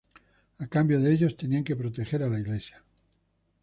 [0.57, 2.83] A cambio, ellos tenían que proteger a la iglesia.